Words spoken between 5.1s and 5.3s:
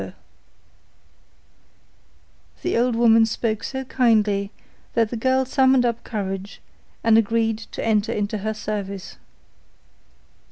the